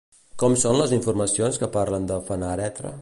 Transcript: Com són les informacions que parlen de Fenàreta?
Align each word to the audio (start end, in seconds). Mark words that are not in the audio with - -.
Com 0.43 0.55
són 0.61 0.77
les 0.79 0.95
informacions 0.97 1.61
que 1.65 1.69
parlen 1.77 2.09
de 2.13 2.19
Fenàreta? 2.31 2.97